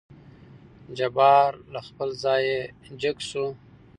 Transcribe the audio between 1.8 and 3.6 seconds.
خپل ځايه جګ شو.